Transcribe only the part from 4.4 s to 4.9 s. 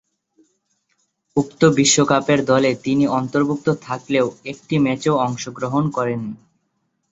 একটি